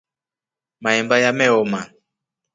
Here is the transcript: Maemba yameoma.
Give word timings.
Maemba 0.81 1.15
yameoma. 1.23 1.81